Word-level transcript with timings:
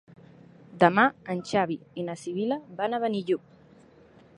Demà 0.83 1.03
en 1.35 1.43
Xavi 1.51 1.77
i 2.03 2.09
na 2.09 2.17
Sibil·la 2.23 2.61
van 2.83 2.97
a 3.01 3.05
Benillup. 3.05 3.59